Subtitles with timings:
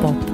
[0.00, 0.27] Pop.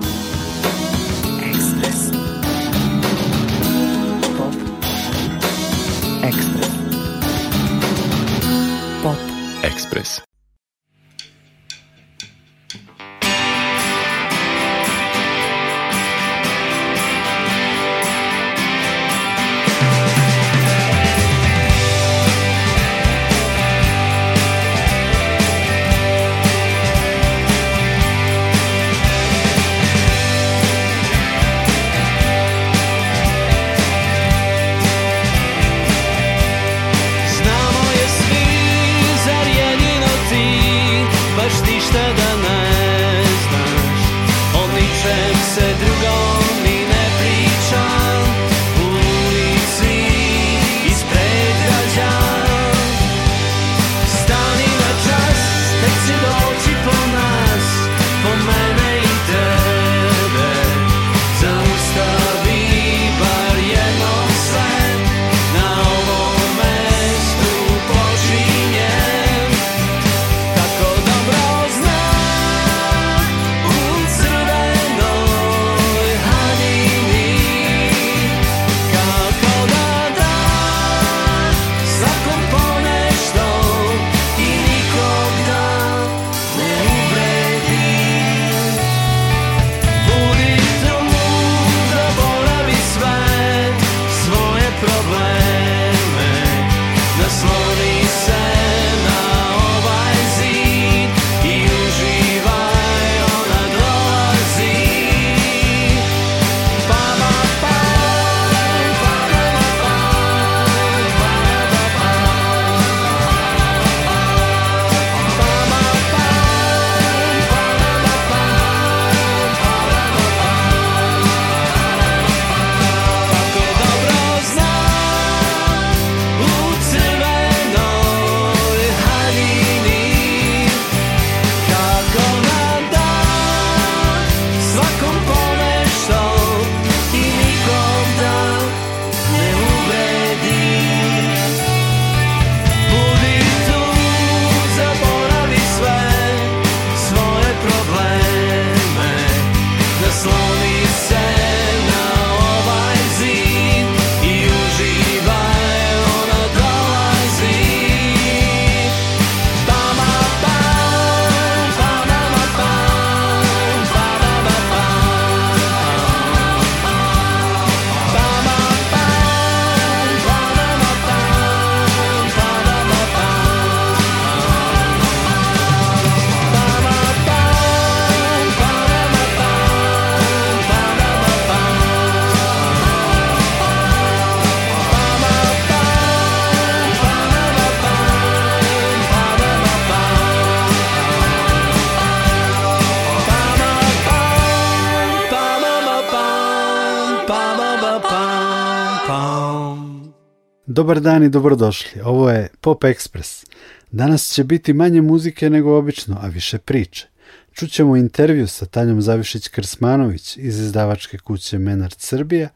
[200.84, 202.00] Dobar dan i dobrodošli.
[202.04, 203.46] Ovo je Pop Express.
[203.90, 207.06] Danas će biti manje muzike nego obično, a više priče.
[207.52, 212.48] Čućemo intervju sa Tanjom Zavišić-Krsmanović iz izdavačke kuće Menard Srbija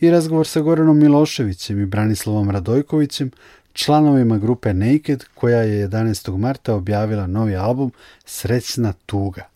[0.00, 3.30] i razgovor sa Goranom Miloševićem i Branislavom Radojkovićem,
[3.72, 6.36] članovima grupe Naked, koja je 11.
[6.36, 7.92] marta objavila novi album
[8.24, 9.51] Srećna tuga.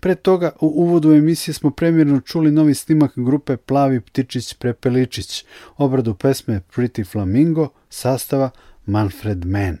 [0.00, 5.44] Pre toga, u uvodu emisije smo premjerno čuli novi snimak grupe Plavi ptičić prepeličić,
[5.76, 8.50] obradu pesme Pretty Flamingo, sastava
[8.86, 9.76] Manfred Mann.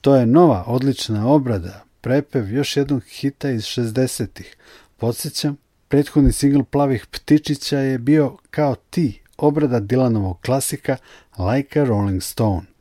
[0.00, 4.56] To je nova, odlična obrada, prepev još jednog hita iz 60-ih.
[4.96, 5.56] Podsjećam,
[5.88, 10.96] prethodni singl Plavih ptičića je bio kao ti, obrada Dylanovog klasika
[11.38, 12.71] Like a Rolling Stone.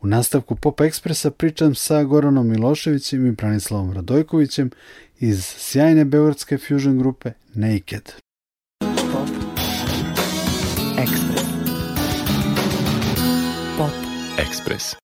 [0.00, 4.70] U nastavku Pop Ekspresa pričam sa Goranom Miloševićem i Branislavom Radojkovićem
[5.18, 8.12] iz sjajne beogradske fusion grupe Naked.
[9.12, 9.28] Pop.
[10.98, 11.44] Express.
[13.78, 13.90] Pop.
[14.38, 14.94] Ekspres.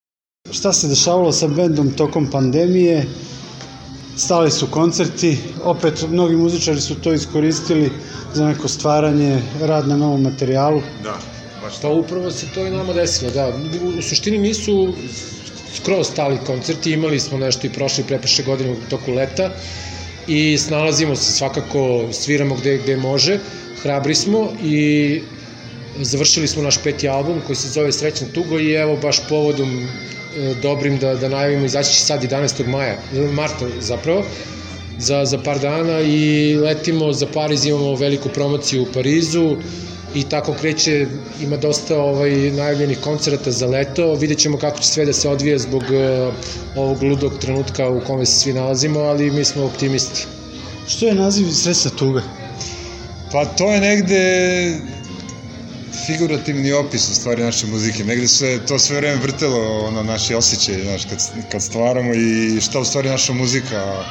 [0.50, 3.04] Šta se dešavalo sa bendom tokom pandemije?
[4.16, 7.90] Stali su koncerti, opet mnogi muzičari su to iskoristili
[8.34, 10.80] za neko stvaranje, rad na novom materijalu.
[11.02, 11.33] Da,
[11.64, 13.52] baš Pa upravo se to i nama desilo, da.
[13.98, 14.94] U, suštini nisu
[15.76, 19.50] skroz stali koncerti, imali smo nešto i prošle i godine u toku leta
[20.26, 23.38] i snalazimo se svakako, sviramo gde, gde može,
[23.82, 25.20] hrabri smo i
[26.00, 30.54] završili smo naš peti album koji se zove Srećna tugo i evo baš povodom e,
[30.62, 32.66] dobrim da, da najavimo izaći će sad 11.
[32.66, 32.98] maja,
[33.32, 34.24] marta zapravo,
[34.98, 39.56] za, za par dana i letimo za Pariz, imamo veliku promociju u Parizu
[40.14, 41.06] i tako kreće,
[41.42, 45.58] ima dosta ovaj, najavljenih koncerata za leto, vidjet ćemo kako će sve da se odvije
[45.58, 46.34] zbog uh,
[46.76, 50.26] ovog ludog trenutka u kome se svi nalazimo, ali mi smo optimisti.
[50.86, 52.22] Što je naziv Srećna tuga?
[53.32, 54.20] Pa to je negde
[56.06, 58.04] figurativni opis u stvari naše muzike.
[58.04, 61.18] Negde se to sve vreme vrtelo ono, naši osjećaj, znaš, kad,
[61.52, 64.04] kad stvaramo i šta u stvari naša muzika,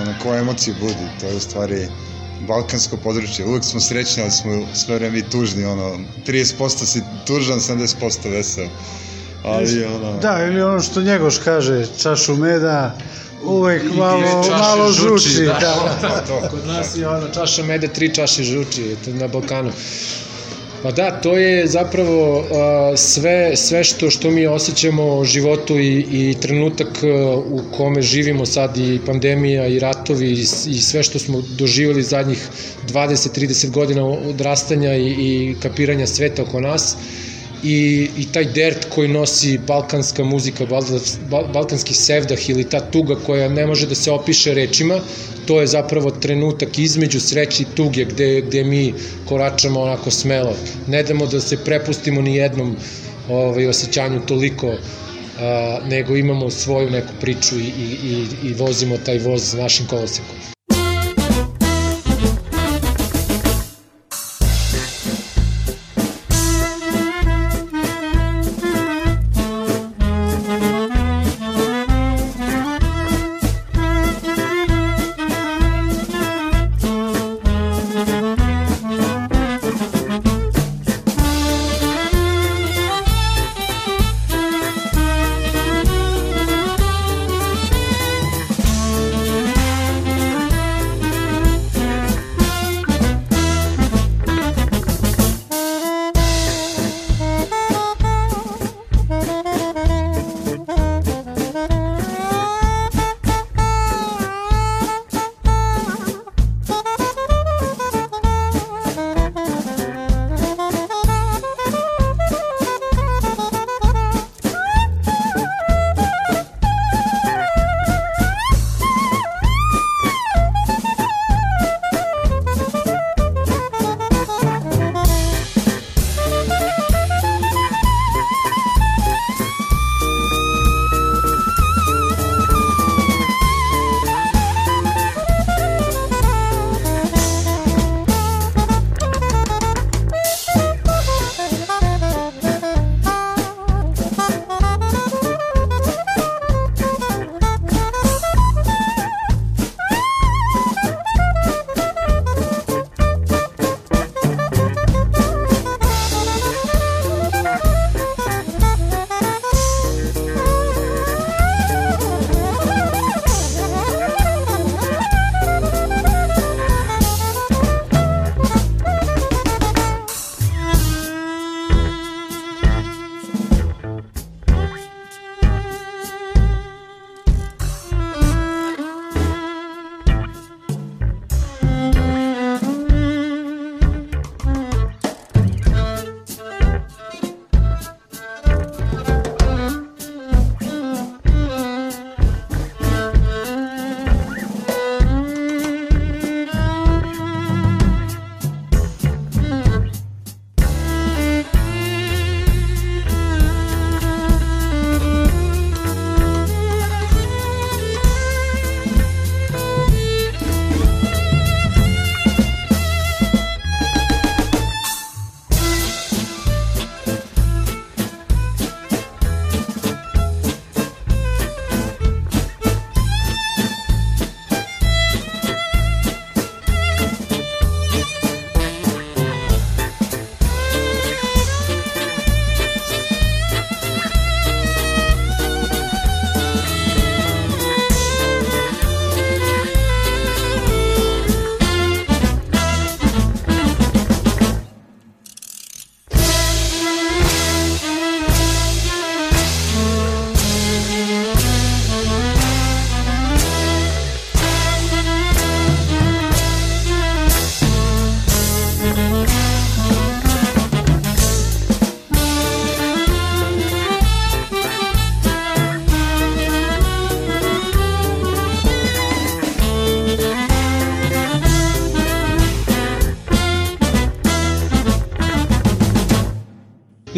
[0.00, 1.08] ono, koje emocije budi.
[1.20, 1.88] To je u stvari
[2.40, 3.46] balkansko područje.
[3.46, 8.66] Uvek smo srećni, ali smo sve vreme i tužni, ono, 30% si tužan, 70% vesel.
[9.44, 10.18] Ali, ono...
[10.18, 12.98] Da, ili ono što Njegoš kaže, čašu meda,
[13.44, 15.44] uvek I malo, malo žuči, žuči.
[15.44, 15.96] da.
[16.02, 16.24] Da.
[16.26, 16.48] to.
[16.50, 19.72] Kod nas je ono čaša mede, tri čaše žuči to na Balkanu.
[20.84, 22.46] Pa da, to je zapravo uh,
[22.96, 28.46] sve, sve što, što mi osjećamo o životu i, i trenutak uh, u kome živimo
[28.46, 32.48] sad i pandemija i ratovi i, i sve što smo doživjeli zadnjih
[32.88, 36.96] 20-30 godina odrastanja i, i kapiranja sveta oko nas
[37.64, 40.82] i, i taj dert koji nosi balkanska muzika, bal,
[41.30, 45.00] bal, balkanski sevdah ili ta tuga koja ne može da se opiše rečima,
[45.46, 48.94] to je zapravo trenutak između sreće i tuge gde, gde mi
[49.28, 50.56] koračamo onako smelo.
[50.86, 52.76] Ne damo da se prepustimo ni jednom
[53.28, 54.74] ovaj, osjećanju toliko
[55.40, 60.53] a, nego imamo svoju neku priču i, i, i, i vozimo taj voz našim kolosekom.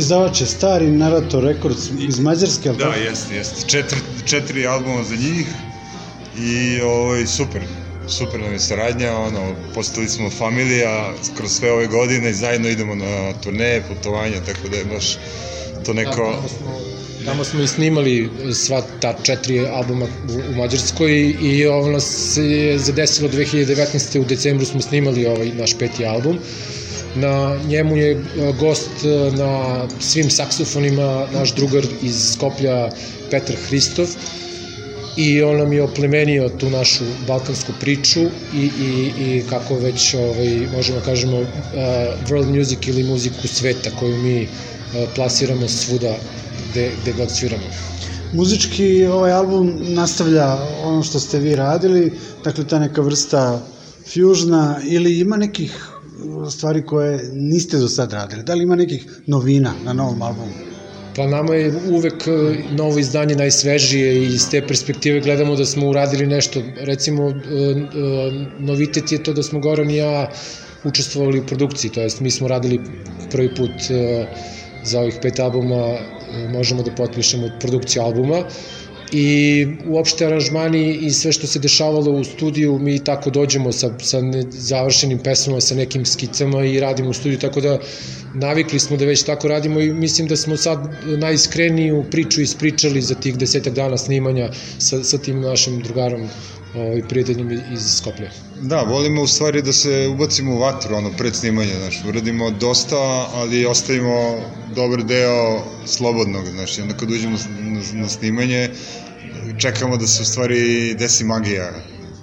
[0.06, 3.68] Izdavač je stari Narator Records iz Mađarske, ali Da, jeste, jeste.
[3.68, 5.46] Četiri, četiri albuma za njih
[6.38, 7.62] i ovaj, super.
[8.08, 12.94] Super nam je saradnja, ono, postali smo familija kroz sve ove godine i zajedno idemo
[12.94, 15.18] na turneje, putovanja, tako da je baš
[15.86, 16.32] to neko...
[16.32, 16.80] Tamo smo,
[17.24, 22.44] tamo smo i snimali sva ta četiri albuma u, u Mađarskoj i ovo nas se
[22.44, 24.20] je zadesilo 2019.
[24.20, 26.38] u decembru smo snimali ovaj naš peti album.
[27.16, 28.18] Na njemu je e,
[28.60, 32.90] gost e, na svim saksofonima naš drugar iz Skoplja
[33.30, 34.06] Petar Hristov
[35.16, 38.20] i on nam je oplemenio tu našu balkansku priču
[38.54, 41.46] i, i, i kako već ovaj, možemo da kažemo uh,
[42.28, 44.48] world music ili muziku sveta koju mi uh,
[45.14, 46.16] plasiramo svuda
[46.70, 47.64] gde, gde god sviramo.
[48.32, 52.12] Muzički ovaj album nastavlja ono što ste vi radili,
[52.44, 53.62] dakle ta neka vrsta
[54.04, 55.95] fusiona ili ima nekih
[56.50, 58.42] stvari koje niste do sad radili?
[58.42, 60.52] Da li ima nekih novina na novom albumu?
[61.16, 62.32] Pa nama je uvek e,
[62.76, 66.62] novo izdanje najsvežije i iz te perspektive gledamo da smo uradili nešto.
[66.76, 67.36] Recimo, e, e,
[68.58, 70.30] novitet je to da smo Goran i ja
[70.84, 72.80] učestvovali u produkciji, to jest mi smo radili
[73.30, 73.72] prvi put
[74.84, 75.96] za ovih pet albuma,
[76.52, 78.44] možemo da potpišemo produkciju albuma
[79.12, 79.26] i
[79.86, 84.20] uopšte aranžmani i sve što se dešavalo u studiju, mi tako dođemo sa, sa
[84.50, 87.78] završenim pesmama, sa nekim skicama i radimo u studiju, tako da
[88.34, 93.14] navikli smo da već tako radimo i mislim da smo sad najiskreniju priču ispričali za
[93.14, 96.28] tih desetak dana snimanja sa, sa tim našim drugarom
[96.76, 98.30] ovaj, prijateljom iz Skoplja.
[98.60, 102.96] Da, volimo u stvari da se ubacimo u vatru, ono, pred snimanje, znaš, uradimo dosta,
[103.34, 104.40] ali ostavimo
[104.74, 108.70] dobar deo slobodnog, znaš, i onda kad uđemo na, na, snimanje,
[109.58, 111.72] čekamo da se u stvari desi magija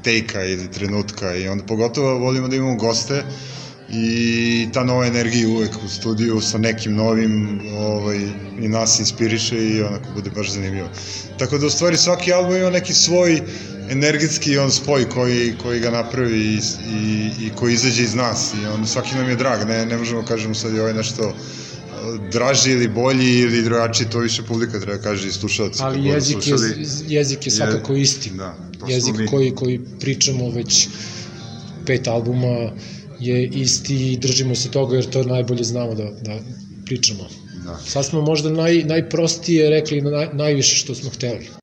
[0.03, 3.23] tejka ili trenutka i onda pogotovo volimo da imamo goste
[3.89, 8.17] i ta nova energija uvek u studiju sa nekim novim ovaj,
[8.61, 10.89] i nas inspiriše i onako bude baš zanimljivo.
[11.37, 13.41] Tako da u stvari svaki album ima neki svoj
[13.89, 16.59] energetski on spoj koji, koji ga napravi i,
[16.89, 20.25] i, i koji izađe iz nas i on svaki nam je drag, ne, ne možemo
[20.25, 21.33] kažemo sad je ovaj nešto
[22.31, 25.79] draži ili bolji ili drugačiji, to više publika treba kaže i slušalci.
[25.83, 26.55] Ali jezik je,
[27.07, 28.29] jezik je svakako isti.
[28.29, 28.55] Da,
[28.87, 30.87] jezik koji, koji pričamo već
[31.85, 32.71] pet albuma
[33.19, 36.39] je isti i držimo se toga jer to najbolje znamo da, da
[36.85, 37.23] pričamo.
[37.65, 37.79] Da.
[37.87, 41.62] Sad smo možda naj, najprostije rekli naj, najviše što smo hteli.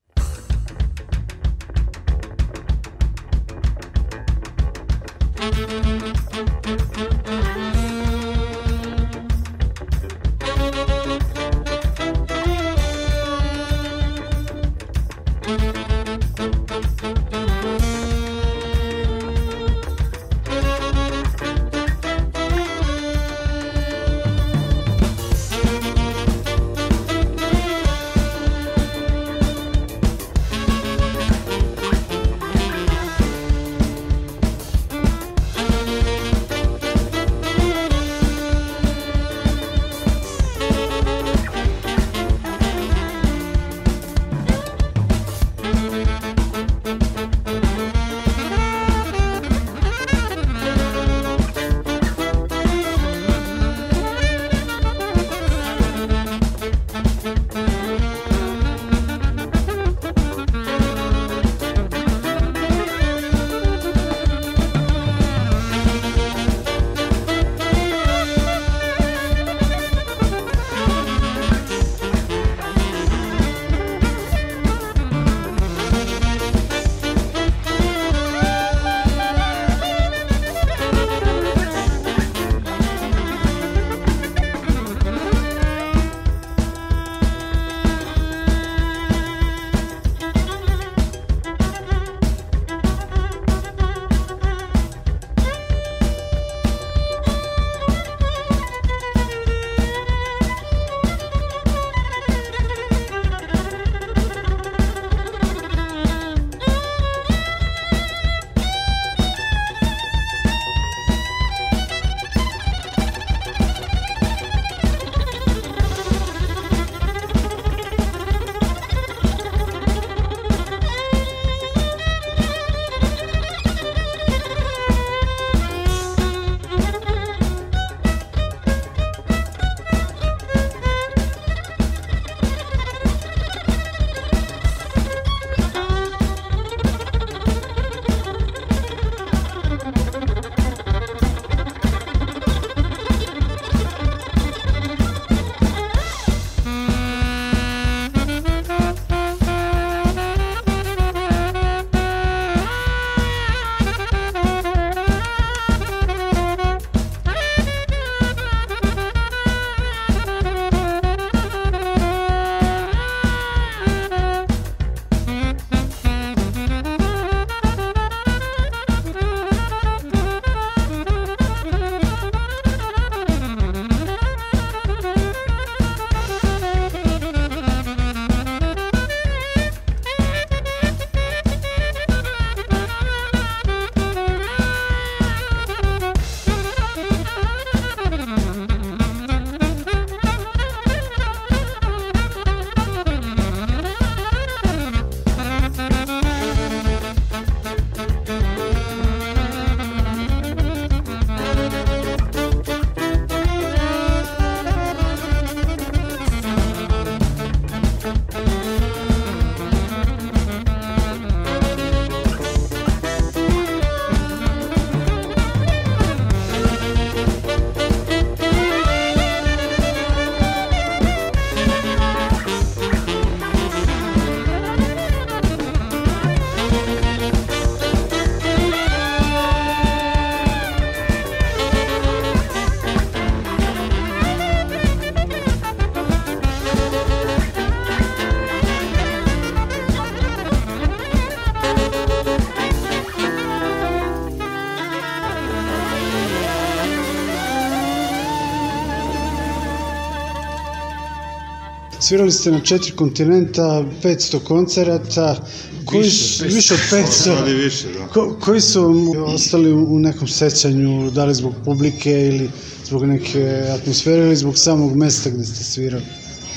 [252.11, 253.61] Svirali ste na četiri kontinenta,
[254.03, 255.45] 500 koncerata,
[255.85, 256.47] koji Više, su, 500.
[256.47, 257.35] više od 500.
[257.37, 258.07] Ali više, da.
[258.07, 258.81] Ko, koji su
[259.25, 262.49] ostali u nekom sećanju, da li zbog publike ili
[262.85, 266.03] zbog neke atmosfere ili zbog samog mesta gde ste svirali?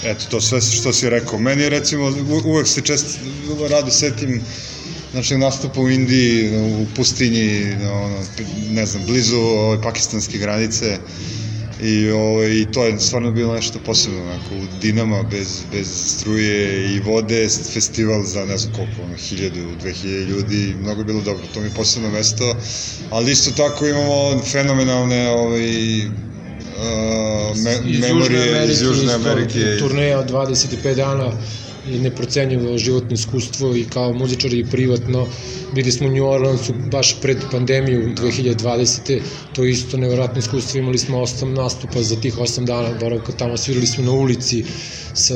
[0.05, 1.38] Eto, to sve što si rekao.
[1.38, 3.09] Meni je recimo, u- uvek se često
[3.70, 4.40] rado setim
[5.12, 8.18] znači nastupa u Indiji, u pustinji, ono,
[8.70, 10.98] ne znam, blizu ove, pakistanske granice
[11.85, 16.94] i, ovaj, i to je stvarno bilo nešto posebno, onako, u Dinama, bez, bez struje
[16.94, 21.20] i vode, festival za ne znam koliko, ono, hiljadu, dve hiljade ljudi, mnogo je bilo
[21.20, 22.57] dobro, to mi je posebno mesto,
[23.11, 26.14] ali isto tako imamo fenomenalne ovaj, uh,
[27.64, 29.79] me, iz memorije Južne Amerike, iz Južne Amerike.
[29.79, 31.33] turneja od 25 dana
[31.88, 35.27] i neprocenjivo životno iskustvo i kao muzičari i privatno.
[35.75, 39.20] Bili smo u New Orleansu baš pred pandemiju 2020.
[39.53, 40.79] To je isto nevjerojatno iskustvo.
[40.79, 43.57] Imali smo osam nastupa za tih osam dana boravka tamo.
[43.57, 44.64] Svirali smo na ulici,
[45.14, 45.35] sa,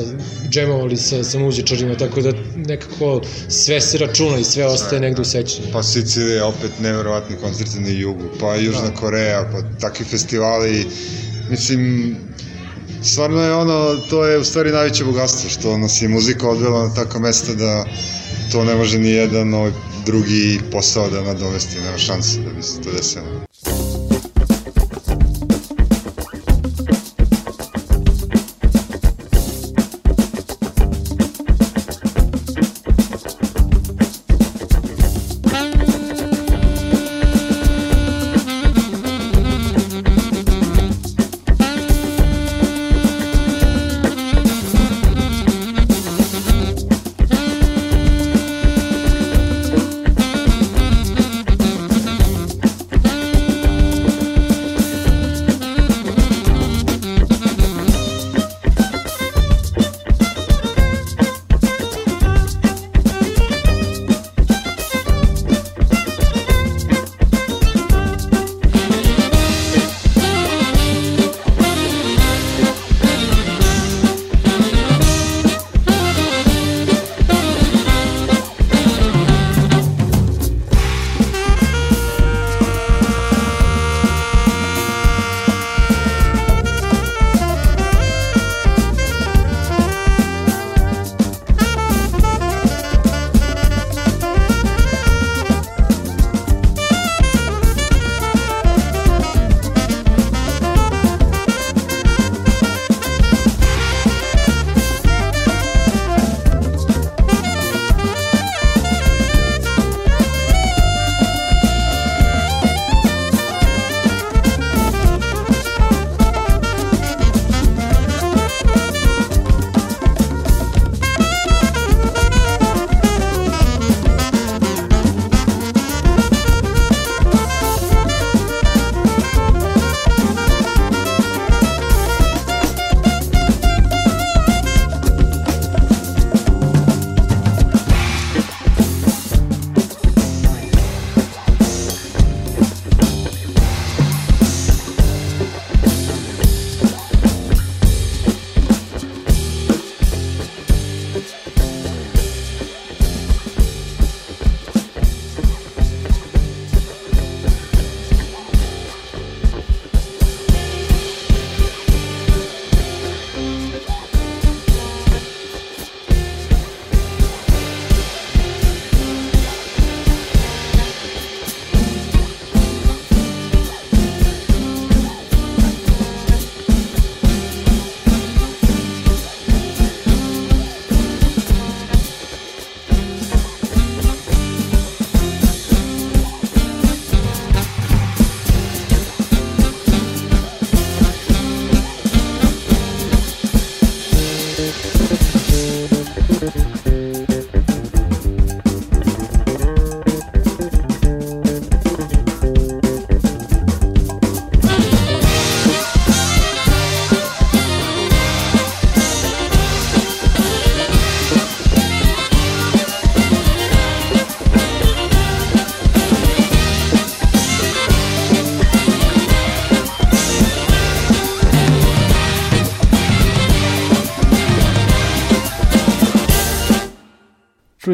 [0.49, 5.25] džemovali sa, sa muzičarima, tako da nekako sve se računa i sve ostaje negde u
[5.25, 5.67] sećanju.
[5.73, 10.87] Pa Sicilija, opet neverovatni koncerti na jugu, pa Južna Koreja, pa takvi festivali,
[11.49, 12.15] mislim,
[13.03, 16.93] stvarno je ono, to je u stvari najveće bogatstvo, što nas je muzika odvela na
[16.93, 17.85] tako mesta da
[18.51, 19.71] to ne može ni jedan ovaj
[20.05, 23.48] drugi posao da nadomesti, nema šanse da bi se to desilo.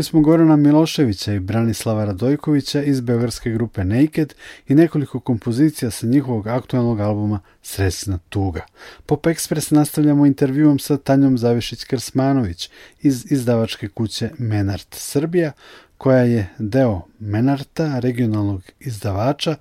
[0.06, 4.34] Smo Gorana Miloševića i Branislava Radojkovića iz beogradske grupe Naked
[4.68, 8.66] i nekoliko kompozicija sa njihovog aktualnog albuma Sresna tuga.
[9.06, 12.70] Pop Express nastavljamo intervjuom sa Tanjom Zavišić-Krsmanović
[13.02, 15.52] iz izdavačke kuće Menart Srbija,
[15.98, 19.56] koja je deo Menarta, regionalnog izdavača,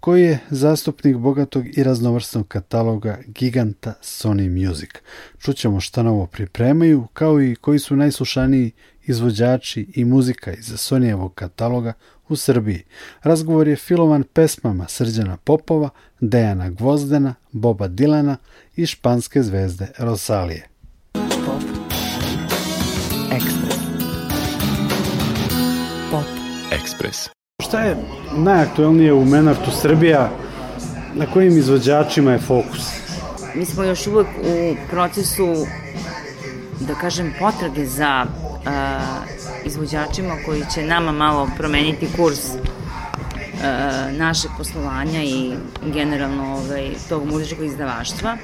[0.00, 4.90] koji je zastupnik bogatog i raznovrsnog kataloga giganta Sony Music.
[5.38, 8.72] Čućemo šta novo pripremaju, kao i koji su najslušaniji
[9.06, 11.92] izvođači i muzika iz Sonijevog kataloga
[12.28, 12.82] u Srbiji.
[13.22, 15.88] Razgovor je filovan pesmama Srđana Popova,
[16.20, 18.36] Dejana Gvozdena, Boba Dilana
[18.76, 20.68] i španske zvezde Rosalije.
[21.12, 21.62] Pop.
[23.32, 23.76] Ekspres.
[26.10, 26.24] Pop.
[26.72, 27.28] Ekspres.
[27.62, 27.96] Šta je
[28.36, 30.30] najaktuelnije u Menartu Srbija?
[31.14, 33.00] Na kojim izvođačima je fokus?
[33.54, 35.46] Mi smo još uvek u procesu,
[36.80, 38.26] da kažem, potrage za
[39.64, 42.40] izvođačima koji će nama malo promeniti kurs
[44.10, 45.52] našeg poslovanja i
[45.86, 48.36] generalno ovaj, tog muzičkog izdavaštva.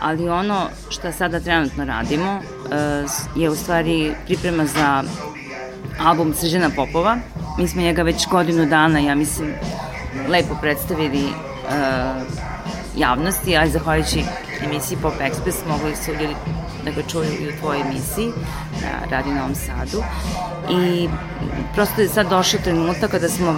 [0.00, 2.40] Ali ono što sada trenutno radimo
[3.36, 5.04] je u stvari priprema za
[6.00, 7.16] album Srđana Popova.
[7.58, 9.54] Mi smo njega već godinu dana, ja mislim,
[10.28, 12.49] lepo predstavili uh,
[12.96, 14.24] javnosti, a i zahvaljujući
[14.64, 16.34] emisiji Pop Express mogli su ljudi
[16.84, 18.32] da ga čuju i u tvojoj emisiji
[18.82, 20.02] na Radio Novom Sadu.
[20.70, 21.08] I
[21.74, 23.54] prosto je sad došao trenutak kada smo,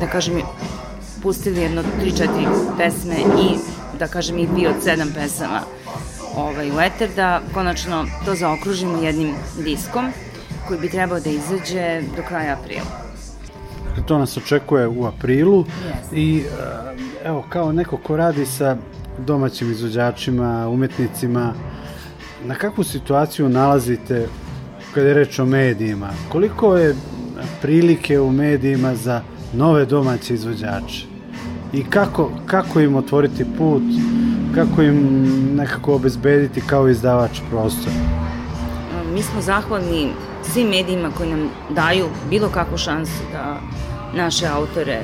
[0.00, 0.42] da kažem,
[1.22, 2.26] pustili jedno 3-4
[2.78, 3.58] pesme i
[3.98, 5.60] da kažem i bio od sedam pesama
[6.36, 10.12] ovaj, u eter, da konačno to zaokružimo jednim diskom
[10.68, 13.11] koji bi trebao da izađe do kraja aprila.
[14.06, 16.16] To nas očekuje u aprilu Jeste.
[16.16, 16.44] i e,
[17.24, 18.76] evo kao neko ko radi sa
[19.18, 21.54] domaćim izvođačima, umetnicima,
[22.44, 24.28] na kakvu situaciju nalazite
[24.94, 26.08] kada je reč o medijima?
[26.28, 26.96] Koliko je
[27.62, 31.06] prilike u medijima za nove domaće izvođače?
[31.72, 33.82] I kako, kako im otvoriti put,
[34.54, 35.18] kako im
[35.56, 37.92] nekako obezbediti kao izdavač prostor?
[39.14, 40.12] mi smo zahvalni
[40.44, 43.60] svim medijima koji nam daju bilo kakvu šansu da
[44.14, 45.02] naše autore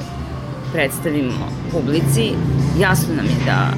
[0.72, 2.32] predstavimo publici.
[2.78, 3.70] Jasno nam je da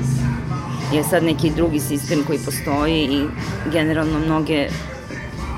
[0.96, 3.27] je sad neki drugi sistem koji postoji i
[3.73, 4.68] generalno mnoge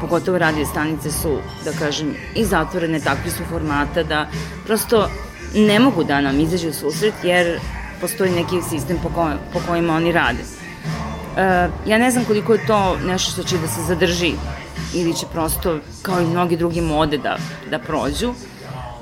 [0.01, 4.27] pogotovo radio stanice su, da kažem, i zatvorene, takvi su formata da
[4.67, 5.09] prosto
[5.55, 7.59] ne mogu da nam izađu u susret jer
[8.01, 10.43] postoji neki sistem po, ko, po kojima oni rade.
[11.37, 14.33] E, ja ne znam koliko je to nešto što će da se zadrži
[14.95, 17.37] ili će prosto, kao i mnogi drugi mode, da,
[17.71, 18.35] da prođu,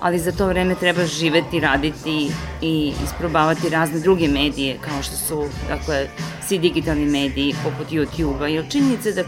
[0.01, 5.45] ali za to vreme treba živeti, raditi i isprobavati razne druge medije, kao što su,
[5.69, 6.09] dakle,
[6.47, 9.23] svi digitalni mediji, poput YouTube-a, jer činjenica da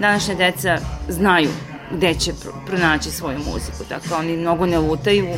[0.00, 0.78] današnja deca
[1.08, 1.50] znaju
[1.90, 5.28] gde će pro pronaći svoju muziku, dakle, oni mnogo ne lutaju,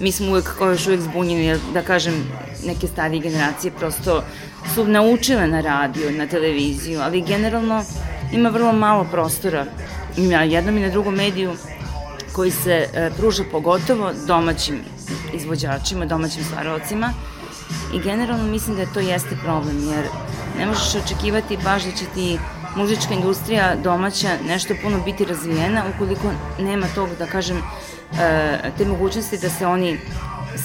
[0.00, 2.14] mi smo uvek, kao još uvek zbunjeni, da kažem,
[2.66, 4.22] neke starije generacije prosto
[4.74, 7.84] su naučile na radio, na televiziju, ali generalno
[8.32, 9.66] ima vrlo malo prostora
[10.16, 11.52] i na jednom i na drugom mediju
[12.32, 14.80] koji se e, pruža pogotovo domaćim
[15.32, 17.12] izvođačima, domaćim stvaravcima
[17.94, 20.04] i generalno mislim da to jeste problem jer
[20.58, 22.38] ne možeš očekivati baš da će ti
[22.76, 29.38] muzička industrija domaća nešto puno biti razvijena ukoliko nema tog, da kažem, e, te mogućnosti
[29.38, 29.98] da se oni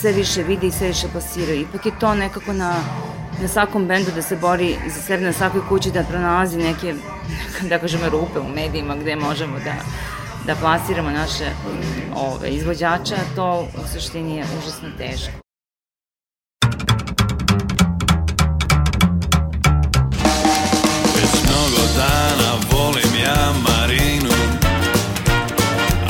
[0.02, 1.62] sve više vide i sve više plasiraju.
[1.62, 2.74] Ipak je to nekako na,
[3.42, 6.96] na svakom bendu da se bori za sebe, na svakoj kući da pronalazi neke,
[7.70, 9.74] da kažem, rupe u medijima gde možemo da,
[10.46, 11.46] da plasiramo naše
[12.16, 15.32] ove, izvođača, to u suštini je užasno teško.
[21.16, 24.36] Već mnogo dana volim ja Marinu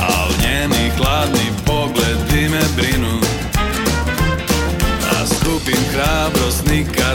[0.00, 3.20] Al njeni hladni pogledi me brinu
[5.00, 7.07] Da skupim hrabrost nikad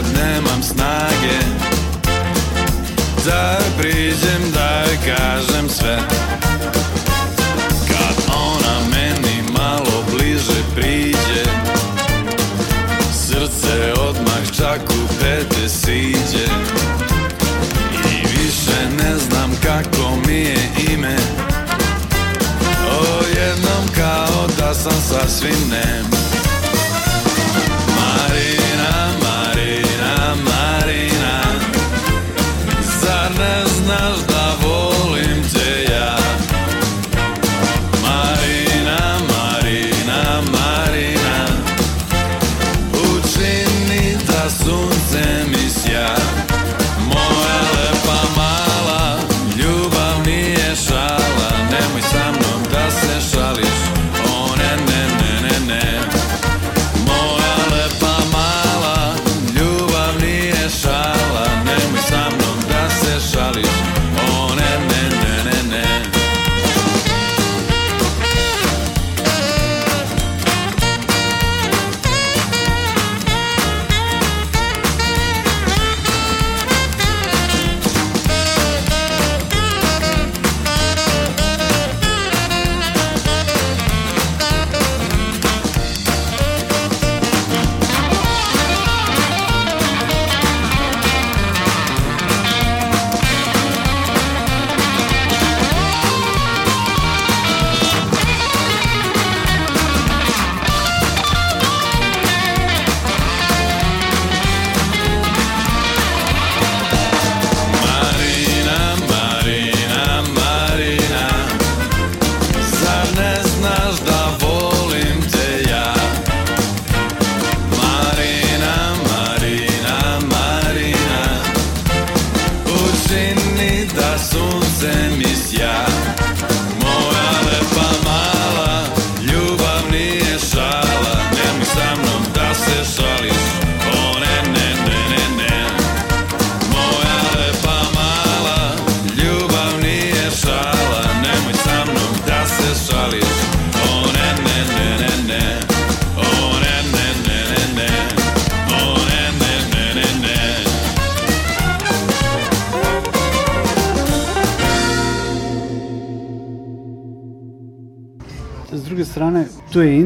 [24.74, 26.33] sam sasvim nem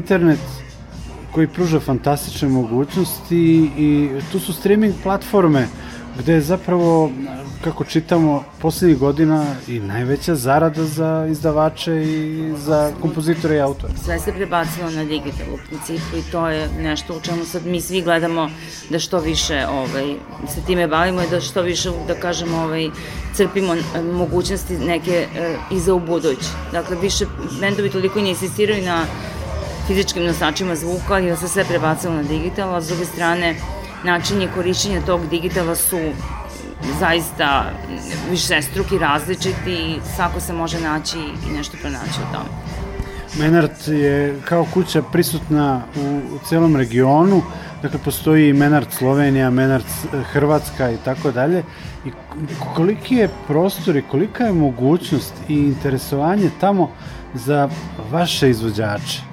[0.08, 0.40] internet
[1.32, 5.66] koji pruža fantastične mogućnosti i tu su streaming platforme
[6.18, 7.10] gde je zapravo,
[7.64, 13.92] kako čitamo, poslednjih godina i najveća zarada za izdavače i za kompozitore i autore.
[14.04, 17.80] sve se prebacilo na digital u principu i to je nešto u čemu sad mi
[17.80, 18.50] svi gledamo
[18.90, 20.14] da što više ovaj,
[20.54, 22.90] se time bavimo i da što više, da kažemo, ovaj,
[23.34, 26.48] crpimo eh, mogućnosti neke eh, i za u budući.
[26.72, 27.24] Dakle, više
[27.60, 29.04] bendovi toliko ne insistiraju na
[29.88, 33.54] fizičkim nosačima zvuka, da se sve prebacilo na digital, a s druge strane,
[34.04, 35.98] načini korišćenja tog digitala su
[37.00, 37.70] zaista
[38.30, 42.48] višestruki, različiti i svako se može naći i nešto pronaći u tome.
[43.38, 47.42] Menart je kao kuća prisutna u, celom regionu,
[47.82, 49.86] dakle postoji i Menart Slovenija, Menart
[50.32, 51.62] Hrvatska i tako dalje.
[52.06, 52.10] I
[52.74, 56.90] koliki je prostor i kolika je mogućnost i interesovanje tamo
[57.34, 57.68] za
[58.10, 59.27] vaše izvođače?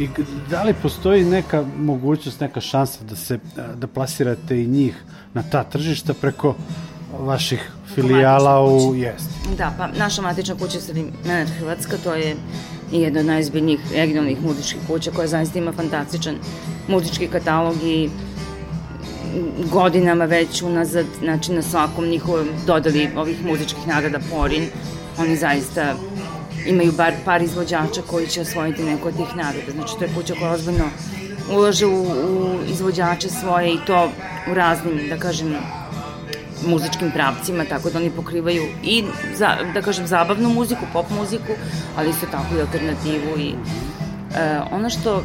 [0.00, 0.08] I
[0.50, 3.38] da li postoji neka mogućnost, neka šansa da se
[3.74, 6.54] da plasirate i njih na ta tržišta preko
[7.18, 9.30] vaših filijala u jest.
[9.58, 12.36] Da, pa naša matična kuća je Sredi Menat Hrvatska, to je
[12.92, 16.34] jedna od najzbiljnijih regionalnih muzičkih kuća koja zaista ima fantastičan
[16.88, 18.10] muzički katalog i
[19.72, 24.64] godinama već unazad, znači na svakom njihovom dodali ovih muzičkih nagrada Porin,
[25.18, 25.94] oni zaista
[26.66, 29.72] imaju bar par izvođača koji će osvojiti neko od tih nagrada.
[29.72, 30.84] Znači to je kuća koja ozbiljno
[31.52, 34.10] ulaže u, u izvođače svoje i to
[34.50, 35.56] u raznim, da kažem,
[36.66, 39.04] muzičkim pravcima, tako da oni pokrivaju i,
[39.36, 41.52] za, da kažem, zabavnu muziku, pop muziku,
[41.96, 43.54] ali isto tako i alternativu i
[44.34, 45.22] e, ono što,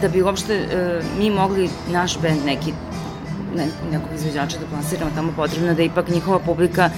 [0.00, 2.72] da bi uopšte e, mi mogli naš band neki
[3.56, 6.90] ne, nekog izvođača da plasiramo tamo potrebno da ipak njihova publika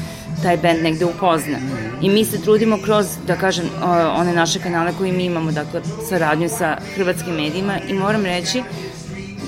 [0.42, 1.58] taj band negde upozna.
[2.00, 3.70] I mi se trudimo kroz, da kažem,
[4.16, 8.62] one naše kanale koje mi imamo, dakle, saradnju sa hrvatskim medijima i moram reći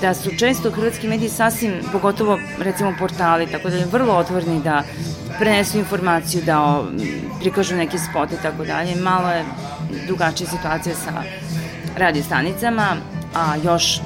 [0.00, 4.82] da su često hrvatski mediji sasvim, pogotovo recimo portali, tako da je vrlo otvorni da
[5.38, 6.84] prenesu informaciju, da o,
[7.40, 8.96] prikažu neki spot i tako dalje.
[8.96, 9.44] Malo je
[10.06, 11.22] drugačija situacija sa
[11.96, 12.96] radio stanicama,
[13.34, 14.00] a još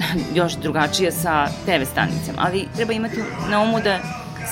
[0.38, 3.98] još drugačija sa TV stanicama, ali treba imati na umu da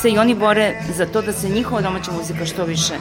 [0.00, 2.94] se i oni bore za to da se njihova domaća muzika što više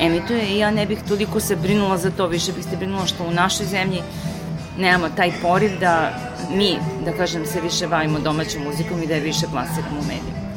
[0.00, 3.24] emituje i ja ne bih toliko se brinula za to, više bih se brinula što
[3.24, 4.02] u našoj zemlji
[4.78, 6.10] nemamo taj poriv da
[6.54, 10.49] mi, da kažem, se više bavimo domaćom muzikom i da je više plasiramo u medijima.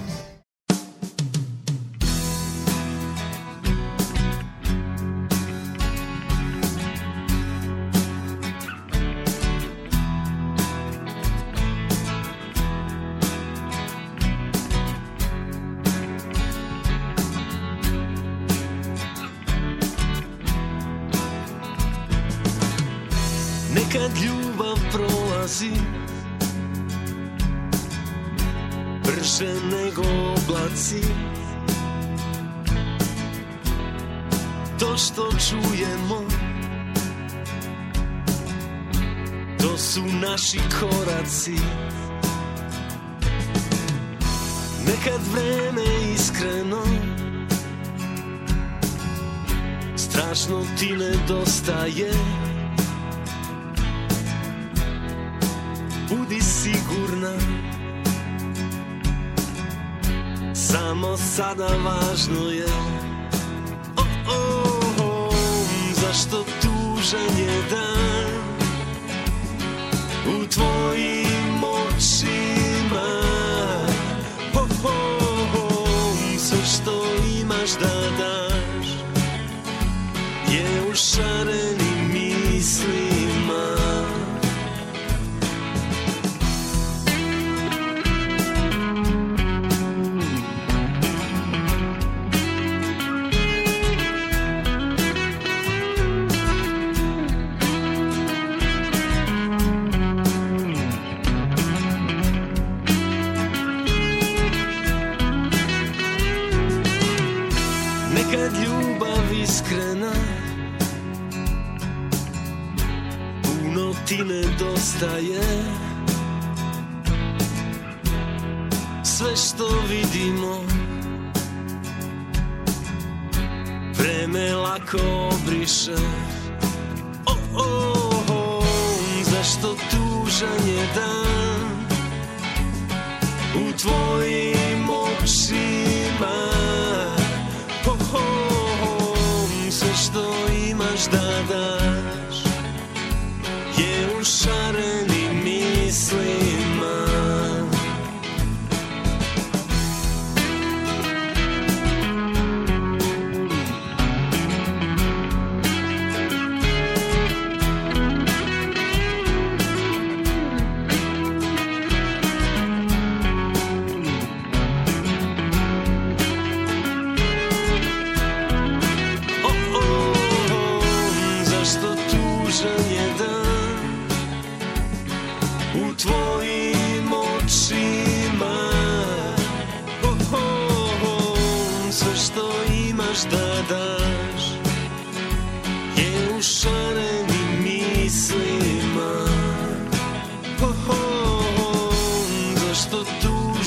[40.53, 41.55] Naši koraci.
[44.85, 46.83] Nekad vreme iskreno
[49.95, 52.11] Strašno ti nedostaje.
[56.09, 57.33] Budi sigurna
[60.53, 62.67] Samo sada važno je.
[63.97, 65.33] Oh, oh, oh,
[65.93, 68.12] Zašto tužan je dan
[70.25, 71.22] U tvojim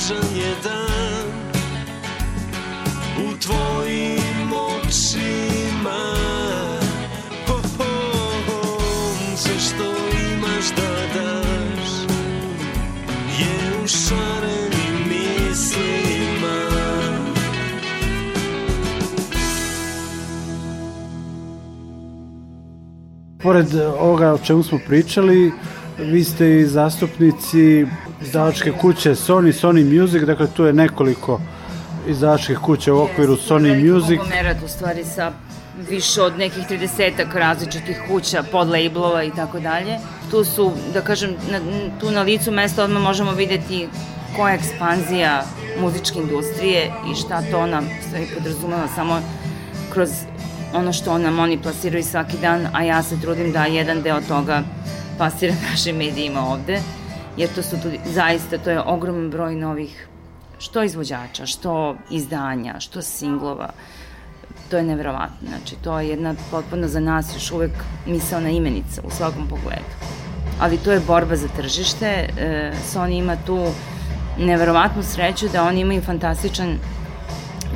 [0.07, 1.27] tužan je dan
[3.27, 5.99] u tvojim očima.
[7.47, 7.83] Ho, ho,
[8.47, 8.79] ho,
[9.35, 9.83] Sve što
[10.33, 11.89] imaš da daš
[13.39, 16.57] je u šarenim mislima.
[23.43, 25.51] Pored ovoga o čemu smo pričali,
[25.99, 27.85] vi ste i zastupnici
[28.21, 31.41] izdavačke kuće Sony, Sony Music, dakle tu je nekoliko
[32.07, 34.19] izdavačkih kuća u okviru Sony Music.
[34.19, 35.31] Konglomerat u stvari sa
[35.89, 39.97] više od nekih 30 različitih kuća, podlejblova i tako dalje.
[40.31, 41.59] Tu su, da kažem, na,
[41.99, 43.87] tu na licu mesta odmah možemo videti
[44.35, 45.43] koja je ekspanzija
[45.79, 49.21] muzičke industrije i šta to ona u stvari podrazumela samo
[49.93, 50.09] kroz
[50.73, 54.63] ono što nam oni plasiraju svaki dan, a ja se trudim da jedan deo toga
[55.17, 56.81] plasira našim medijima ovde,
[57.37, 60.07] jer to su tu, zaista, to je ogroman broj novih
[60.59, 63.69] što izvođača, što izdanja, što singlova,
[64.69, 65.47] to je neverovatno.
[65.47, 67.71] Znači, to je jedna potpuno za nas još uvek
[68.05, 69.93] misalna imenica u svakom pogledu.
[70.59, 72.05] Ali to je borba za tržište.
[72.05, 73.67] E, Sony ima tu
[74.37, 76.77] neverovatnu sreću da oni imaju fantastičan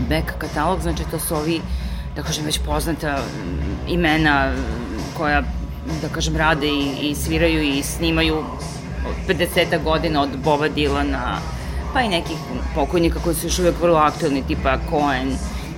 [0.09, 1.62] back katalog, znači to su ovi,
[2.16, 4.51] da kažem, već poznata mm, imena
[5.18, 5.41] koja,
[6.01, 8.43] da kažem, rade i, i sviraju i snimaju
[9.28, 11.36] 50 godina od Boba Dylana,
[11.93, 12.38] pa i nekih
[12.76, 15.32] pokojnika koji su još uvek vrlo aktuelni, tipa Cohen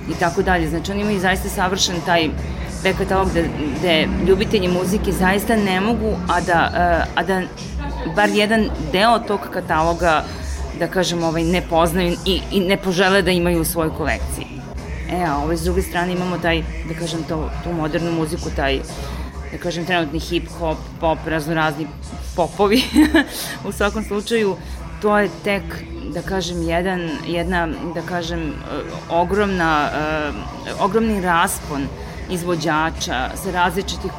[0.09, 0.69] i tako dalje.
[0.69, 2.29] Znači oni imaju zaista savršen taj
[2.83, 3.49] back katalog gde,
[3.79, 7.41] gde ljubitelji muzike zaista ne mogu, a da, eh, a da
[8.15, 10.23] bar jedan deo tog kataloga
[10.79, 14.47] da kažem, ovaj, ne poznaju i, i ne požele da imaju u svojoj kolekciji.
[15.11, 18.79] E, a ovaj, s druge strane imamo taj, da kažem, to, tu modernu muziku, taj,
[19.53, 21.87] da kažem, trenutni hip-hop, pop, raznorazni
[22.35, 22.81] popovi.
[23.67, 24.55] u svakom slučaju,
[25.01, 25.63] to je tek,
[26.13, 28.53] da kažem, jedan, jedna, da kažem, eh,
[29.09, 31.85] ogromna, uh, ogromni raspon
[32.29, 34.11] izvođača sa različitih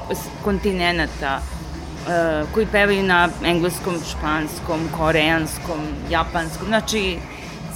[0.45, 5.81] kontinenata, uh, koji pevaju na engleskom, španskom, koreanskom,
[6.11, 7.19] japanskom, znači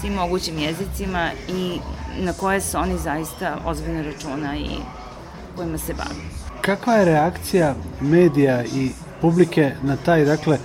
[0.00, 1.78] svim mogućim jezicima i
[2.18, 4.68] na koje se oni zaista ozbiljno računa i
[5.56, 6.37] kojima se bave.
[6.60, 8.90] Kakva je reakcija medija i
[9.20, 10.58] publike na taj, dakle,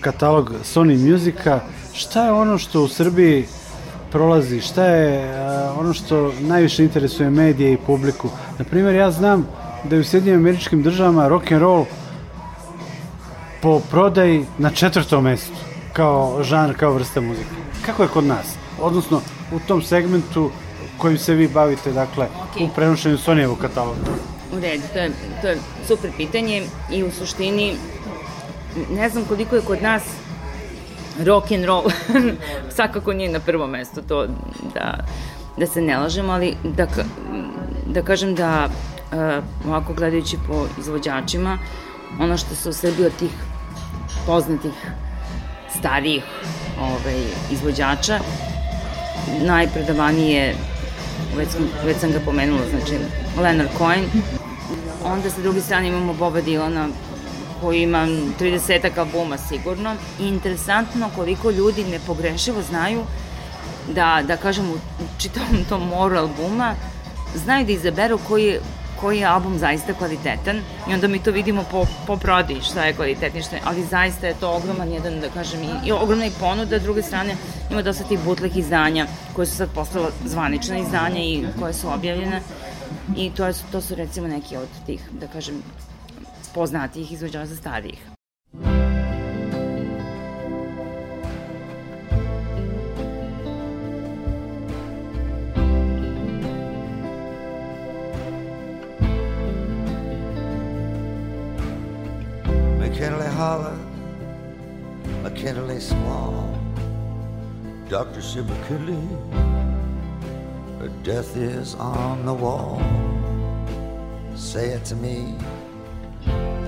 [0.00, 1.60] katalog Sony Musica?
[1.94, 3.46] Šta je ono što u Srbiji
[4.10, 4.60] prolazi?
[4.60, 5.30] Šta je
[5.70, 8.28] uh, ono što najviše interesuje medije i publiku?
[8.58, 9.46] Na primjer, ja znam
[9.84, 11.84] da je u Sjedinim američkim državama rock and roll
[13.62, 15.54] po prodaji na četvrtom mestu
[15.92, 17.50] kao žanr, kao vrsta muzike.
[17.86, 18.54] Kako je kod nas?
[18.80, 19.20] Odnosno,
[19.52, 20.50] u tom segmentu
[20.98, 22.66] kojim se vi bavite, dakle, Okej.
[22.66, 24.00] u prenošenju Sonijevog kataloga.
[24.52, 27.76] U redu, to je, to je super pitanje i u suštini
[28.90, 30.02] ne znam koliko je kod nas
[31.24, 31.84] rock and roll
[32.76, 34.26] svakako nije na prvo mesto to
[34.74, 35.04] da,
[35.58, 36.86] da se ne lažemo, ali da,
[37.86, 41.58] da kažem da uh, ovako gledajući po izvođačima
[42.20, 43.30] ono što se u Srbiji od tih
[44.26, 44.72] poznatih
[45.78, 46.24] starijih
[46.80, 48.18] ovaj, izvođača
[49.40, 50.54] najpredavaniji je
[51.36, 52.92] već sam, već sam ga pomenula, znači
[53.40, 54.04] Leonard Cohen.
[55.04, 56.88] Onda sa druge strane imamo Boba Dylana
[57.60, 58.06] koji ima
[58.40, 59.94] 30 albuma sigurno.
[60.20, 63.02] I interesantno koliko ljudi nepogrešivo znaju
[63.94, 64.76] da, da kažem, u
[65.18, 66.74] čitavom tom moru albuma,
[67.34, 68.60] znaju da izaberu koji je
[69.02, 72.94] koji je album zaista kvalitetan i onda mi to vidimo po, po prodaji šta je
[72.94, 76.30] kvalitetnije, šta je, ali zaista je to ogroman jedan, da kažem, i, i ogromna i
[76.40, 77.36] ponuda, s druge strane
[77.70, 82.40] ima dosta tih bootleg izdanja koje su sad postala zvanična izdanja i koje su objavljene
[83.16, 85.62] i to, je, to su recimo neki od tih, da kažem,
[86.54, 88.08] poznatijih izvođača starijih.
[102.78, 103.78] McKinley Hollow,
[105.24, 106.32] McKinley Small.
[107.88, 109.51] Doctor said McKinley,
[111.02, 112.80] death is on the wall.
[114.36, 115.34] Say it to me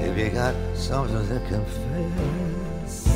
[0.00, 3.06] if you got something to confess.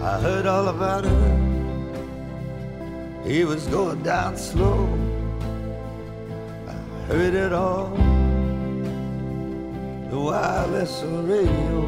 [0.00, 1.44] I heard all about it.
[3.26, 4.86] He was going down slow.
[6.68, 6.72] I
[7.08, 7.88] heard it all
[10.08, 11.82] the wireless radio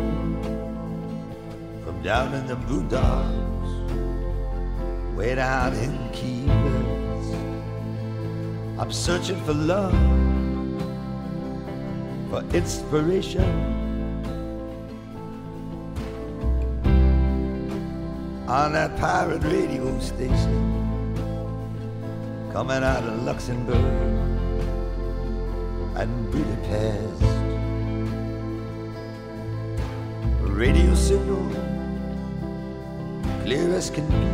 [1.84, 3.36] from down in the boondocks,
[5.14, 6.65] way down in Key.
[8.78, 9.92] I'm searching for love,
[12.30, 13.76] for inspiration.
[18.48, 21.12] on that pirate radio station
[22.52, 23.74] coming out of Luxembourg
[25.96, 27.22] and Budapest.
[30.42, 31.50] Radio signal
[33.42, 34.26] clear as can be.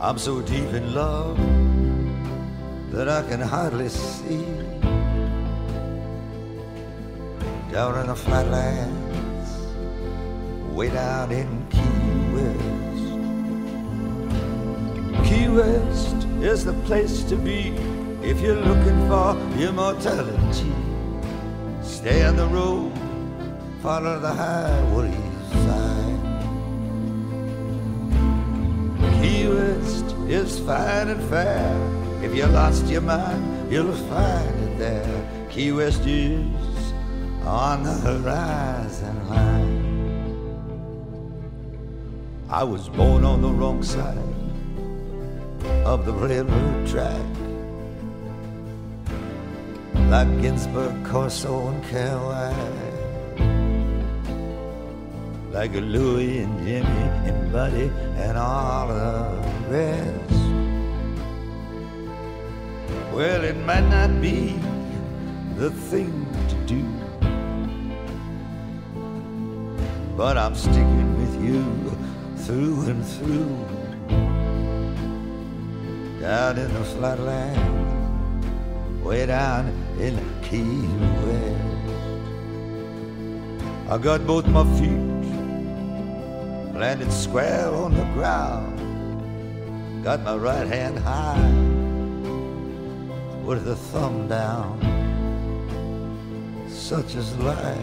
[0.00, 1.38] I'm so deep in love
[2.90, 4.44] that I can hardly see.
[7.70, 9.50] Down in the flatlands,
[10.74, 12.68] way down in Key West.
[15.28, 17.74] Key West is the place to be
[18.22, 20.72] if you're looking for immortality.
[21.82, 22.92] Stay on the road,
[23.82, 25.12] follow the highway
[25.52, 26.18] sign.
[29.20, 32.07] Key West is fine and fair.
[32.20, 35.46] If you lost your mind, you'll find it there.
[35.50, 36.92] Key West is
[37.44, 39.88] on the horizon line.
[42.50, 44.18] I was born on the wrong side
[45.84, 47.22] of the railroad track.
[50.10, 52.54] Like Ginsburg, Corso, and Kerouac.
[55.52, 60.47] Like Louie and Jimmy and Buddy and all the rest.
[63.18, 64.54] Well, it might not be
[65.56, 66.84] the thing to do,
[70.16, 71.64] but I'm sticking with you
[72.44, 73.58] through and through.
[76.20, 77.58] Down in the flatland,
[79.02, 79.66] way down
[79.98, 80.86] in Key
[81.26, 81.90] West.
[83.90, 85.26] I got both my feet
[86.72, 88.78] landed square on the ground.
[90.04, 91.77] Got my right hand high
[93.48, 94.76] with the thumb down.
[96.68, 97.78] Such is life,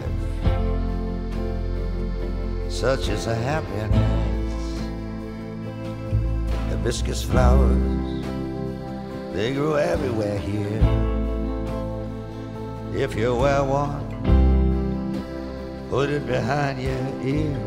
[2.69, 4.53] such is a happiness.
[6.69, 8.23] Hibiscus flowers,
[9.33, 10.85] they grow everywhere here.
[12.93, 14.05] If you wear one,
[15.89, 17.57] put it behind your ear.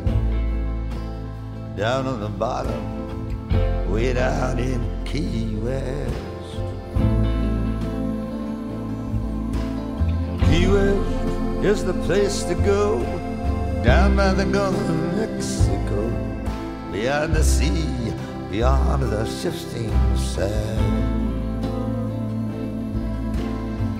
[1.76, 6.37] Down on the bottom, way down in Key West.
[11.62, 13.00] Is the place to go
[13.82, 16.08] down by the Gulf of Mexico,
[16.92, 18.12] beyond the sea,
[18.48, 21.18] beyond the shifting sand.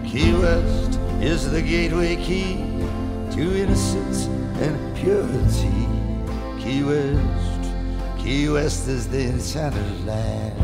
[0.07, 2.59] Key West is the gateway key
[3.33, 4.27] to innocence
[4.61, 5.89] and purity.
[6.63, 7.73] Key West,
[8.19, 10.55] Key West is the enchanted land.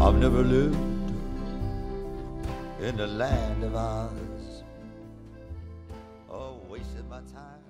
[0.00, 0.95] I've never lived
[2.86, 4.62] in the land of Oz.
[6.30, 7.62] Oh, wasted my time.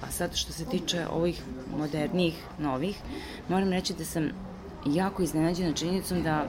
[0.00, 1.42] A sad što se tiče ovih
[1.78, 3.00] modernijih, novih,
[3.48, 4.30] moram reći da sam
[4.86, 6.46] jako iznenađena činjenicom da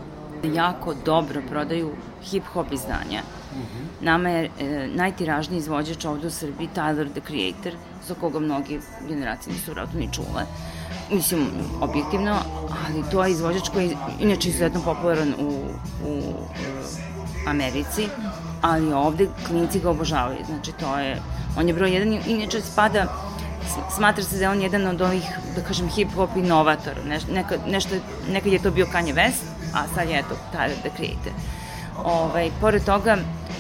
[0.54, 1.92] jako dobro prodaju
[2.24, 3.22] hip-hop izdanja.
[4.02, 7.74] Nama je e, najtiražniji izvođač ovde u Srbiji Tyler, the Creator,
[8.08, 10.46] za koga mnogi generacije nisu vratno ni čule.
[11.12, 11.48] Mislim,
[11.82, 12.36] objektivno,
[12.70, 15.50] ali to je izvođač koji je inače izuzetno popularan u,
[16.06, 17.11] u, u
[17.48, 18.08] Americi,
[18.62, 20.46] ali ovde klinci ga obožavaju.
[20.46, 21.22] Znači, to je,
[21.58, 23.06] on je broj jedan, inače spada
[23.96, 25.24] smatra se da je on jedan od ovih,
[25.56, 27.04] da kažem, hip-hop inovatora.
[27.08, 27.96] Neš, neka, nešto,
[28.30, 31.34] nekad je to bio Kanye West, a sad je eto Tyler, the Creator.
[32.04, 33.18] Ovaj, pored toga,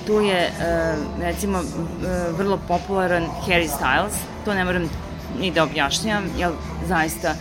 [0.07, 1.63] tu je, e, recimo, e,
[2.37, 4.15] vrlo popularan Harry Styles,
[4.45, 4.89] to ne moram
[5.39, 6.51] ni da objašnjam, jer
[6.87, 7.35] zaista,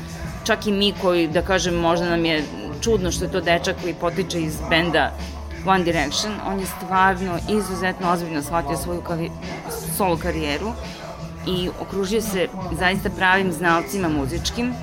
[0.44, 2.44] čak i mi koji, da kažem, možda nam je
[2.80, 5.12] čudno što je to dečak koji potiče iz benda
[5.66, 9.30] One Direction, on je stvarno izuzetno ozbiljno shvatio svoju kari
[9.96, 10.72] solo karijeru
[11.46, 12.48] i okružio se
[12.78, 14.74] zaista pravim znalcima muzičkim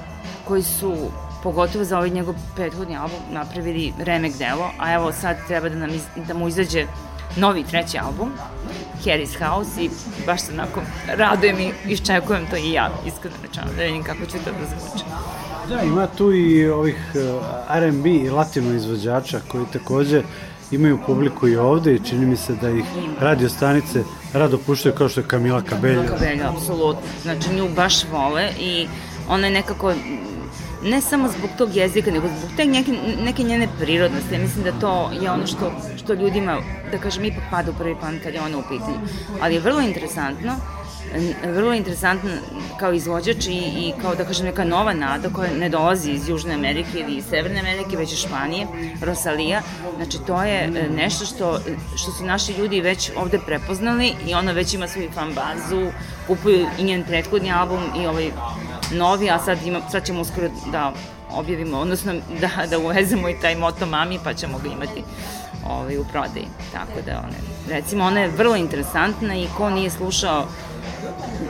[0.48, 0.96] koji su
[1.44, 5.90] pogotovo za ovaj njegov prethodni album napravili remek delo, a evo sad treba da, nam
[5.90, 6.86] iz, da mu izađe
[7.36, 8.32] novi treći album,
[9.06, 9.90] Harry's House i
[10.26, 14.38] baš se onako radujem i iščekujem to i ja, iskreno rečeno, da vidim kako će
[14.38, 15.06] to da zvuči.
[15.70, 20.24] Da, ima tu i ovih uh, R&B i latino izvođača koji takođe
[20.72, 22.86] imaju publiku i ovde i čini mi se da ih
[23.20, 24.04] radio stanice
[24.34, 26.04] rado puštaju kao što je Kamila Cabello.
[26.08, 27.02] Kabelja, apsolutno.
[27.24, 28.88] Znači, nju baš vole i
[29.30, 29.94] ona je nekako
[30.84, 32.92] ne samo zbog tog jezika, nego zbog te neke,
[33.24, 34.34] neke njene prirodnosti.
[34.34, 36.58] Ja mislim da to je ono što, što ljudima,
[36.92, 39.00] da kažem, ipak pada u prvi plan kad je ona u pitanju.
[39.42, 40.56] Ali je vrlo interesantno
[41.44, 42.32] vrlo interesantan
[42.80, 46.54] kao izvođač i, i kao da kažem neka nova nada koja ne dolazi iz Južne
[46.54, 48.68] Amerike ili iz Severne Amerike, već iz Španije,
[49.02, 49.62] Rosalija.
[49.96, 51.60] Znači to je e, nešto što,
[51.96, 55.92] što su naši ljudi već ovde prepoznali i ona već ima svoju fan bazu,
[56.28, 58.32] kupuju i njen prethodni album i ovaj
[58.92, 60.94] novi, a sad, ima, sad ćemo uskoro da
[61.32, 65.04] objavimo, odnosno da, da uvezemo i taj moto mami pa ćemo ga imati
[65.70, 66.48] ovaj, u prodaji.
[66.74, 67.38] Tako da, one,
[67.70, 70.46] recimo, ona je vrlo interesantna i ko nije slušao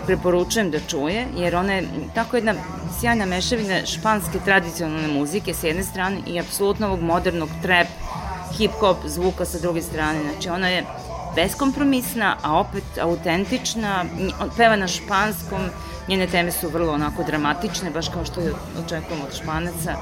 [0.06, 2.54] preporučujem da čuje, jer ona je tako jedna
[3.00, 7.88] sjajna mešavina španske tradicionalne muzike sa jedne strane i apsolutno ovog modernog trap,
[8.58, 10.20] hip-hop zvuka sa druge strane.
[10.34, 10.86] Znači ona je
[11.36, 14.06] beskompromisna, a opet autentična,
[14.58, 15.70] peva na španskom,
[16.08, 18.54] njene teme su vrlo onako dramatične, baš kao što je
[18.86, 19.96] očekujemo od španaca.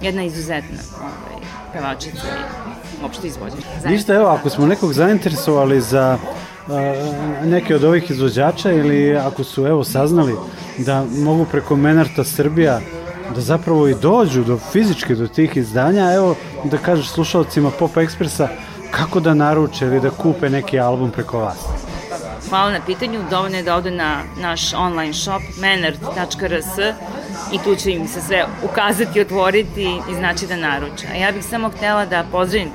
[0.00, 3.88] Jedna izuzetna ovaj, pevačica i uopšte izvođača.
[3.88, 6.18] Ništa, evo, ako smo nekog zainteresovali za
[7.44, 10.34] neke od ovih izvođača ili ako su evo saznali
[10.78, 12.80] da mogu preko Menarta Srbija
[13.34, 18.48] da zapravo i dođu do fizički do tih izdanja, evo da kažeš slušalcima Pop Ekspresa
[18.90, 21.58] kako da naruče ili da kupe neki album preko vas.
[22.48, 26.78] Hvala na pitanju, dovoljno je da odu na naš online shop menard.rs
[27.52, 31.06] i tu će im se sve ukazati, otvoriti i znači da naruče.
[31.12, 32.68] A ja bih samo htela da pozdravim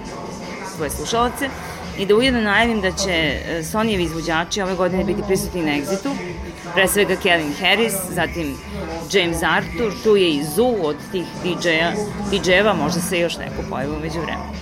[0.76, 1.50] svoje slušalce
[1.98, 6.16] i da ujedno najavim da će e, Sonijevi izvođači ove godine biti prisutni na Exitu,
[6.74, 8.58] pre svega Kevin Harris, zatim
[9.12, 11.92] James Arthur, tu je i Zoo od tih DJ-a,
[12.32, 14.54] DJ-eva, možda se još neko pojavi umeđu vremenu.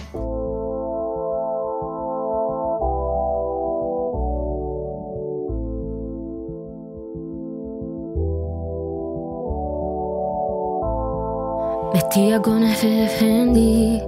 [11.93, 13.99] Vestida con F de Fendi,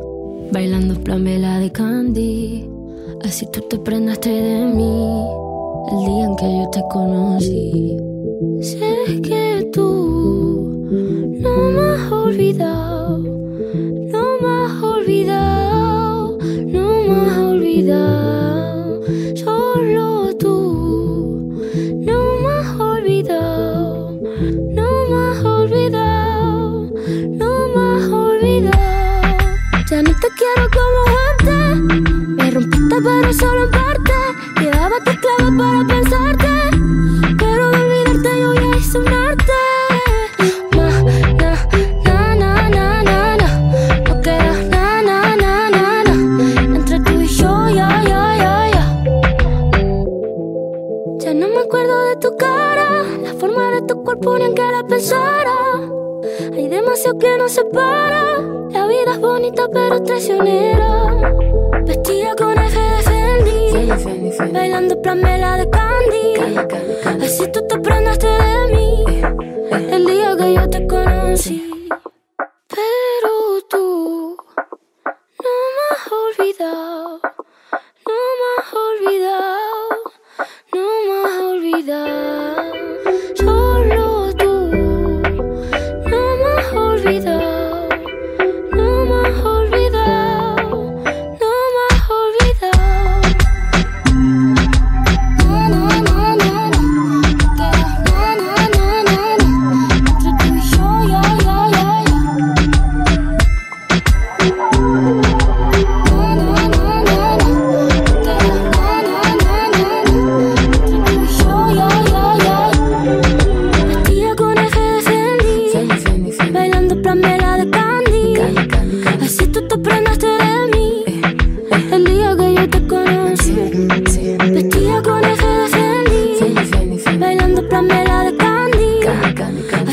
[0.51, 2.72] bailando plan vela de Candy.
[3.25, 5.25] Así tú te prendaste de mí
[5.91, 7.97] el día en que yo te conocí.
[8.61, 10.77] Sé que tú
[11.39, 19.01] no me has olvidado, no me has olvidado, no me has olvidado.
[19.35, 20.55] Solo tú
[21.95, 25.22] no me has olvidado, no me has
[33.33, 33.82] solo en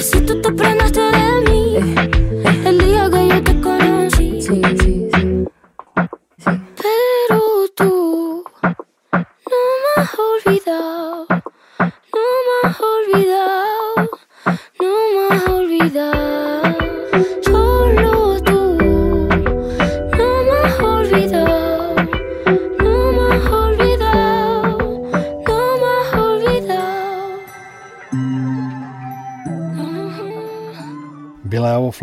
[0.00, 0.39] Candy.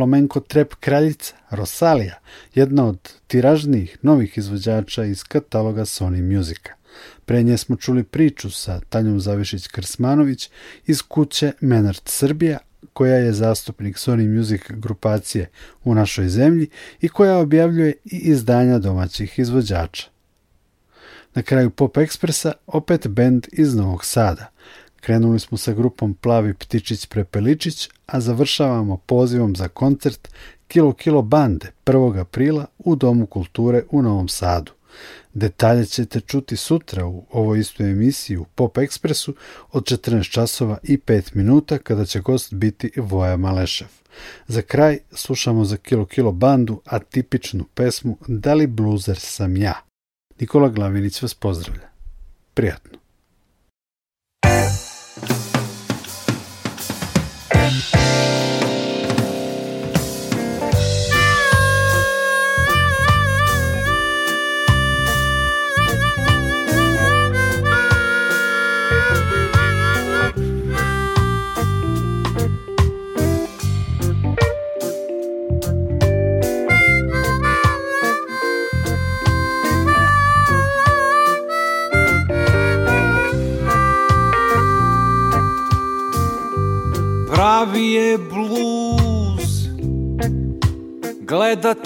[0.08, 2.20] Flamenko trap kraljica Rosalija,
[2.56, 6.72] jedna od tiražnijih novih izvođača iz kataloga Sony Musica.
[7.26, 10.50] Pre nje smo čuli priču sa Tanjom Zavišić-Krsmanović
[10.86, 12.58] iz kuće Menart Srbija,
[12.94, 15.50] koja je zastupnik Sony Music grupacije
[15.84, 16.70] u našoj zemlji
[17.02, 20.08] i koja objavljuje i izdanja domaćih izvođača.
[21.34, 24.52] Na kraju Pop Ekspresa opet bend iz Novog Sada.
[25.02, 30.30] Krenuli smo sa grupom Plavi Ptičić Prepeličić, a završavamo pozivom za koncert
[30.68, 32.20] Kilo Kilo Bande 1.
[32.20, 34.72] aprila u Domu kulture u Novom Sadu.
[35.34, 39.36] Detalje ćete čuti sutra u ovoj istoj emisiji u Pop Ekspresu
[39.72, 43.88] od 14 časova i 5 minuta kada će gost biti Voja Malešev.
[44.48, 49.74] Za kraj slušamo za Kilo Kilo bandu atipičnu pesmu Da li bluzer sam ja?
[50.40, 51.90] Nikola Glavinić vas pozdravlja.
[52.54, 52.97] Prijatno.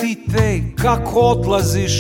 [0.02, 2.00] Te kako odlaziš?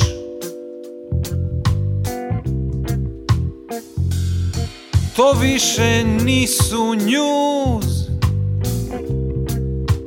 [5.15, 7.85] To više nisu njuz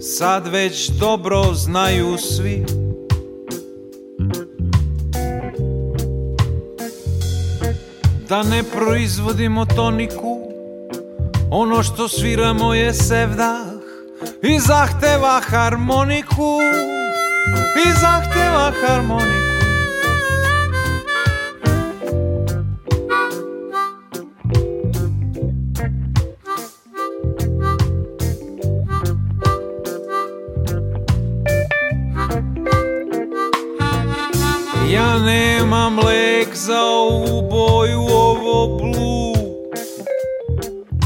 [0.01, 2.65] Sad već dobro znaju svi.
[8.29, 10.41] Da ne proizvodimo toniku
[11.51, 13.67] Ono što sviramo je sevdah
[14.43, 16.59] I zahteva harmoniku
[17.77, 19.55] I zahteva harmoniku.
[34.91, 39.35] Ja nemam lek za ovu boju, ovo blu.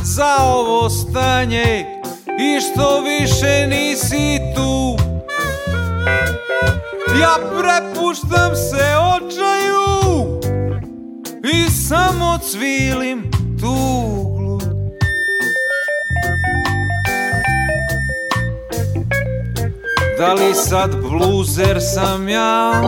[0.02, 1.86] Za ovo stanje
[2.40, 3.17] i što više
[8.08, 8.84] prepuštam se
[9.16, 10.40] očaju
[11.44, 13.30] I samo cvilim
[13.60, 14.60] tuglu
[20.18, 22.82] Da li sad bluzer sam ja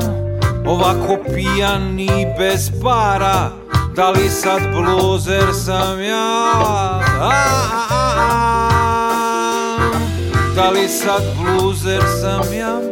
[0.66, 3.50] Ovako pijan i bez para?
[3.96, 6.52] Da li sad bluzer sam ja?
[6.54, 7.30] A, a,
[7.90, 8.40] a, a.
[10.54, 12.89] Da li sad bluzer sam ja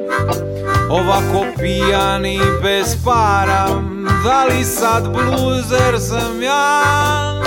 [0.90, 3.68] Ovako pijan i bez para
[4.24, 7.37] Da li sad bluzer sam ja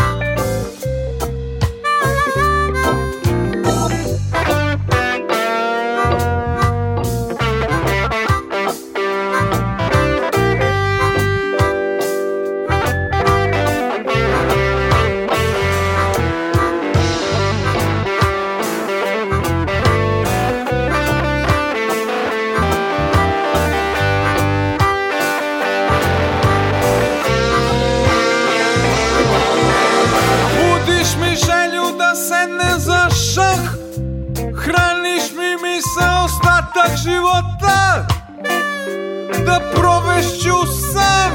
[40.21, 41.31] provešću san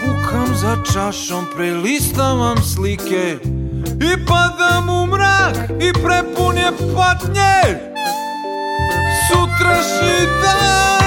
[0.00, 3.38] Kukam za čašom, prelistavam slike
[4.00, 7.80] I padam u mrak i prepun je patnje.
[9.28, 11.04] Sutrašnji dan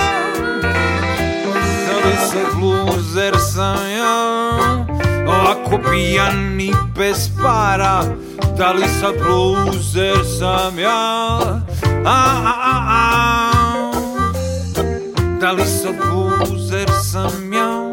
[1.88, 4.48] Da li se bluzer sam ja
[5.28, 8.04] Ovako pijan i bez para
[8.58, 11.40] Da li sad bluzer sam ja?
[12.06, 12.57] A, a.
[15.48, 17.92] Da li sad bluzer sam ja?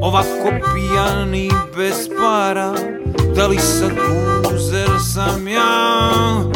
[0.00, 2.74] Ovako pijan i bez para.
[3.36, 6.51] Da li sad bluzer sam ja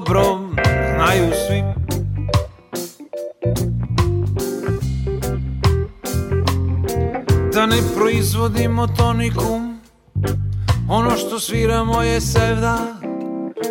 [0.00, 0.38] dobro
[0.94, 1.62] znaju svi.
[7.54, 9.80] Da ne proizvodimo tonikum
[10.88, 12.78] Ono što sviramo je sevda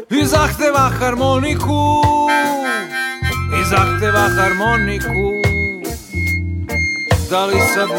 [0.09, 2.01] I zahteva harmoniku.
[3.61, 5.31] I zahteva harmoniku.
[7.29, 7.89] Da li sad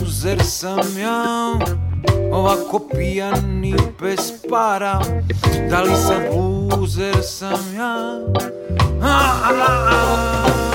[0.00, 1.24] luzer sam ja?
[2.32, 5.00] Ovako pijan i bez para.
[5.70, 6.51] Da li sad luzer
[7.22, 8.20] sam ja
[9.00, 10.71] a, a, a, a.